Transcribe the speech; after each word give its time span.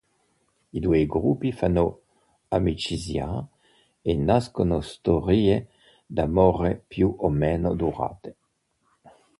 I 0.71 0.79
due 0.79 1.05
gruppi 1.05 1.51
fanno 1.51 1.99
amicizia 2.47 3.47
e 4.01 4.15
nascono 4.15 4.81
storie 4.81 5.67
d'amore 6.07 6.83
più 6.87 7.15
o 7.19 7.29
meno 7.29 7.75
durature. 7.75 8.35